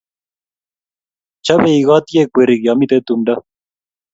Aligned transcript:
Chobei 1.45 1.79
kotiek 1.87 2.29
werik 2.35 2.61
ya 2.65 2.73
mito 2.75 2.97
tumdo 3.07 3.35